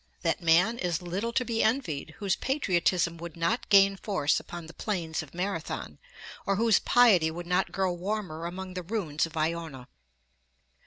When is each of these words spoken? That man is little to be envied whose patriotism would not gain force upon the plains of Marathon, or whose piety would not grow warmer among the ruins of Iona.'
That 0.23 0.41
man 0.41 0.79
is 0.79 1.03
little 1.03 1.31
to 1.33 1.45
be 1.45 1.61
envied 1.61 2.15
whose 2.17 2.35
patriotism 2.35 3.17
would 3.17 3.37
not 3.37 3.69
gain 3.69 3.95
force 3.97 4.39
upon 4.39 4.65
the 4.65 4.73
plains 4.73 5.21
of 5.21 5.35
Marathon, 5.35 5.99
or 6.47 6.55
whose 6.55 6.79
piety 6.79 7.29
would 7.29 7.45
not 7.45 7.71
grow 7.71 7.93
warmer 7.93 8.47
among 8.47 8.73
the 8.73 8.81
ruins 8.81 9.27
of 9.27 9.37
Iona.' 9.37 9.87